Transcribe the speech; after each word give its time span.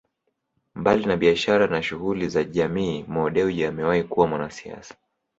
Mbali 0.75 1.05
na 1.05 1.17
biashara 1.17 1.67
na 1.67 1.83
shughuli 1.83 2.29
za 2.29 2.43
jamii 2.43 3.03
Mo 3.07 3.29
Dewji 3.29 3.65
amewahi 3.65 4.03
kuwa 4.03 4.27
mwanasiasa 4.27 4.95